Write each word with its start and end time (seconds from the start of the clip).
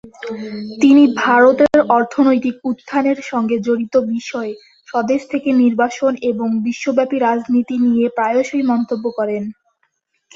তিনি 0.81 1.03
ভারতের 1.23 1.77
অর্থনৈতিক 1.97 2.55
উত্থানের 2.63 3.19
সঙ্গে 3.31 3.57
জড়িত 3.59 3.95
বিষয়, 4.13 4.51
স্বদেশ 4.87 5.21
থেকে 5.31 5.49
নির্বাসন 5.61 6.13
এবং 6.31 6.47
বিশ্বব্যাপী 6.67 7.17
রাজনীতি 7.19 7.75
নিয়ে 7.85 8.05
প্রায়শই 8.17 8.63
মন্তব্য 8.71 9.05
করেন। 9.19 9.43